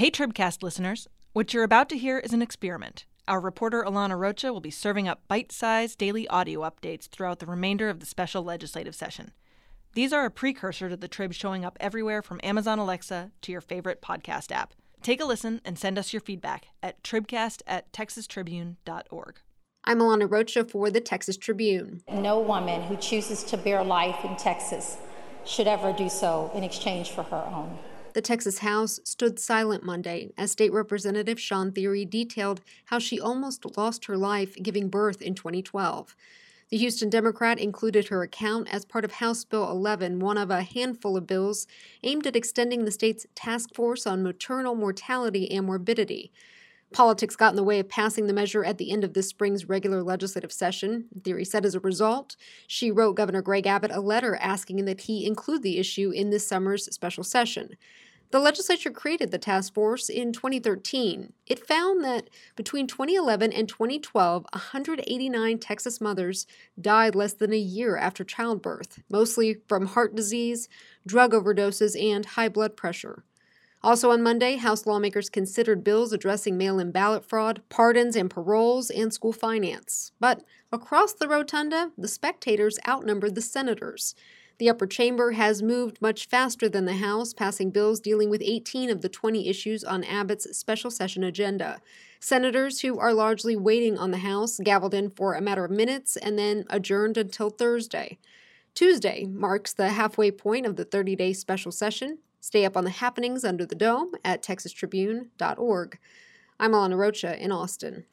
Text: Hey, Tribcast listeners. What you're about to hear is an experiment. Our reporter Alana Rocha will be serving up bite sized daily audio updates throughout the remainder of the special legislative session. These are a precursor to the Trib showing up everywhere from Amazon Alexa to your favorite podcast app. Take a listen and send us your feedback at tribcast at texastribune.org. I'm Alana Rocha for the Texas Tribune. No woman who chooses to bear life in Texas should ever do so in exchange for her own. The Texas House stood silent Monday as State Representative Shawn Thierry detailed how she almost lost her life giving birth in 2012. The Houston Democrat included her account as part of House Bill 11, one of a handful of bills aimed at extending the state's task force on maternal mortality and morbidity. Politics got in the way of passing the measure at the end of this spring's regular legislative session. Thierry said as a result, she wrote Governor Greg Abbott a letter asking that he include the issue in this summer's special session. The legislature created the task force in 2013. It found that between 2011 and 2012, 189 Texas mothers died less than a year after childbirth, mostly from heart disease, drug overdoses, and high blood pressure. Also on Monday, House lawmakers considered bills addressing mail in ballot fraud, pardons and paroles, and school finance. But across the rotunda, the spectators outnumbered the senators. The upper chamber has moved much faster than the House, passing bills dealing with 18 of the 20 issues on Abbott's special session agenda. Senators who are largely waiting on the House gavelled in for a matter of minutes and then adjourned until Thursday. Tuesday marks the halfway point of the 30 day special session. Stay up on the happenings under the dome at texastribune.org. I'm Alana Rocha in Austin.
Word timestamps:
Hey, 0.00 0.10
Tribcast 0.10 0.62
listeners. 0.62 1.08
What 1.34 1.52
you're 1.52 1.62
about 1.62 1.90
to 1.90 1.98
hear 1.98 2.18
is 2.18 2.32
an 2.32 2.40
experiment. 2.40 3.04
Our 3.28 3.38
reporter 3.38 3.84
Alana 3.86 4.18
Rocha 4.18 4.50
will 4.50 4.62
be 4.62 4.70
serving 4.70 5.06
up 5.06 5.28
bite 5.28 5.52
sized 5.52 5.98
daily 5.98 6.26
audio 6.28 6.60
updates 6.60 7.06
throughout 7.06 7.38
the 7.38 7.44
remainder 7.44 7.90
of 7.90 8.00
the 8.00 8.06
special 8.06 8.42
legislative 8.42 8.94
session. 8.94 9.32
These 9.92 10.14
are 10.14 10.24
a 10.24 10.30
precursor 10.30 10.88
to 10.88 10.96
the 10.96 11.06
Trib 11.06 11.34
showing 11.34 11.66
up 11.66 11.76
everywhere 11.80 12.22
from 12.22 12.40
Amazon 12.42 12.78
Alexa 12.78 13.30
to 13.42 13.52
your 13.52 13.60
favorite 13.60 14.00
podcast 14.00 14.50
app. 14.50 14.72
Take 15.02 15.20
a 15.20 15.26
listen 15.26 15.60
and 15.66 15.78
send 15.78 15.98
us 15.98 16.14
your 16.14 16.20
feedback 16.22 16.68
at 16.82 17.02
tribcast 17.02 17.60
at 17.66 17.92
texastribune.org. 17.92 19.40
I'm 19.84 19.98
Alana 19.98 20.30
Rocha 20.30 20.64
for 20.64 20.90
the 20.90 21.02
Texas 21.02 21.36
Tribune. 21.36 22.00
No 22.10 22.40
woman 22.40 22.80
who 22.84 22.96
chooses 22.96 23.44
to 23.44 23.58
bear 23.58 23.84
life 23.84 24.24
in 24.24 24.34
Texas 24.36 24.96
should 25.44 25.66
ever 25.66 25.92
do 25.92 26.08
so 26.08 26.50
in 26.54 26.64
exchange 26.64 27.10
for 27.10 27.24
her 27.24 27.50
own. 27.54 27.78
The 28.12 28.20
Texas 28.20 28.58
House 28.58 28.98
stood 29.04 29.38
silent 29.38 29.84
Monday 29.84 30.32
as 30.36 30.50
State 30.50 30.72
Representative 30.72 31.38
Shawn 31.38 31.70
Thierry 31.70 32.04
detailed 32.04 32.60
how 32.86 32.98
she 32.98 33.20
almost 33.20 33.76
lost 33.76 34.06
her 34.06 34.16
life 34.16 34.56
giving 34.60 34.88
birth 34.88 35.22
in 35.22 35.36
2012. 35.36 36.16
The 36.70 36.76
Houston 36.76 37.08
Democrat 37.08 37.60
included 37.60 38.08
her 38.08 38.22
account 38.22 38.72
as 38.72 38.84
part 38.84 39.04
of 39.04 39.12
House 39.12 39.44
Bill 39.44 39.70
11, 39.70 40.18
one 40.18 40.38
of 40.38 40.50
a 40.50 40.62
handful 40.62 41.16
of 41.16 41.28
bills 41.28 41.68
aimed 42.02 42.26
at 42.26 42.34
extending 42.34 42.84
the 42.84 42.90
state's 42.90 43.26
task 43.36 43.74
force 43.74 44.08
on 44.08 44.24
maternal 44.24 44.74
mortality 44.74 45.48
and 45.48 45.66
morbidity. 45.66 46.32
Politics 46.92 47.36
got 47.36 47.50
in 47.50 47.56
the 47.56 47.62
way 47.62 47.78
of 47.78 47.88
passing 47.88 48.26
the 48.26 48.32
measure 48.32 48.64
at 48.64 48.78
the 48.78 48.90
end 48.90 49.04
of 49.04 49.14
this 49.14 49.28
spring's 49.28 49.68
regular 49.68 50.02
legislative 50.02 50.50
session. 50.50 51.06
Thierry 51.22 51.44
said 51.44 51.64
as 51.64 51.76
a 51.76 51.80
result, 51.80 52.36
she 52.66 52.90
wrote 52.90 53.14
Governor 53.14 53.42
Greg 53.42 53.66
Abbott 53.66 53.92
a 53.92 54.00
letter 54.00 54.34
asking 54.36 54.84
that 54.84 55.02
he 55.02 55.24
include 55.24 55.62
the 55.62 55.78
issue 55.78 56.10
in 56.10 56.30
this 56.30 56.48
summer's 56.48 56.92
special 56.92 57.22
session. 57.22 57.76
The 58.32 58.40
legislature 58.40 58.92
created 58.92 59.32
the 59.32 59.38
task 59.38 59.74
force 59.74 60.08
in 60.08 60.32
2013. 60.32 61.32
It 61.46 61.66
found 61.66 62.04
that 62.04 62.30
between 62.54 62.86
2011 62.86 63.52
and 63.52 63.68
2012, 63.68 64.46
189 64.52 65.58
Texas 65.58 66.00
mothers 66.00 66.46
died 66.80 67.16
less 67.16 67.32
than 67.32 67.52
a 67.52 67.58
year 67.58 67.96
after 67.96 68.22
childbirth, 68.22 69.00
mostly 69.10 69.58
from 69.68 69.86
heart 69.86 70.14
disease, 70.14 70.68
drug 71.04 71.32
overdoses, 71.32 72.00
and 72.00 72.24
high 72.24 72.48
blood 72.48 72.76
pressure. 72.76 73.24
Also 73.82 74.10
on 74.10 74.22
Monday, 74.22 74.56
House 74.56 74.84
lawmakers 74.84 75.30
considered 75.30 75.82
bills 75.82 76.12
addressing 76.12 76.58
mail 76.58 76.78
in 76.78 76.90
ballot 76.90 77.24
fraud, 77.24 77.62
pardons 77.70 78.14
and 78.14 78.30
paroles, 78.30 78.90
and 78.90 79.12
school 79.12 79.32
finance. 79.32 80.12
But 80.20 80.42
across 80.70 81.14
the 81.14 81.28
rotunda, 81.28 81.92
the 81.96 82.08
spectators 82.08 82.78
outnumbered 82.86 83.34
the 83.34 83.40
senators. 83.40 84.14
The 84.58 84.68
upper 84.68 84.86
chamber 84.86 85.32
has 85.32 85.62
moved 85.62 86.02
much 86.02 86.28
faster 86.28 86.68
than 86.68 86.84
the 86.84 86.96
House, 86.96 87.32
passing 87.32 87.70
bills 87.70 87.98
dealing 87.98 88.28
with 88.28 88.42
18 88.44 88.90
of 88.90 89.00
the 89.00 89.08
20 89.08 89.48
issues 89.48 89.82
on 89.82 90.04
Abbott's 90.04 90.54
special 90.54 90.90
session 90.90 91.24
agenda. 91.24 91.80
Senators 92.20 92.82
who 92.82 92.98
are 92.98 93.14
largely 93.14 93.56
waiting 93.56 93.96
on 93.96 94.10
the 94.10 94.18
House 94.18 94.60
gavelled 94.62 94.92
in 94.92 95.08
for 95.08 95.32
a 95.32 95.40
matter 95.40 95.64
of 95.64 95.70
minutes 95.70 96.18
and 96.18 96.38
then 96.38 96.66
adjourned 96.68 97.16
until 97.16 97.48
Thursday. 97.48 98.18
Tuesday 98.74 99.24
marks 99.24 99.72
the 99.72 99.88
halfway 99.88 100.30
point 100.30 100.66
of 100.66 100.76
the 100.76 100.84
30 100.84 101.16
day 101.16 101.32
special 101.32 101.72
session. 101.72 102.18
Stay 102.40 102.64
up 102.64 102.76
on 102.76 102.84
the 102.84 102.90
happenings 102.90 103.44
under 103.44 103.66
the 103.66 103.74
dome 103.74 104.12
at 104.24 104.42
texastribune.org. 104.42 105.98
I'm 106.58 106.72
Alana 106.72 106.96
Rocha 106.96 107.42
in 107.42 107.52
Austin. 107.52 108.04